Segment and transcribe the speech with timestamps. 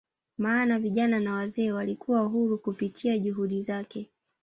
[0.37, 4.09] maana vijana na wazee walikuwa huru kupitia juhudi zake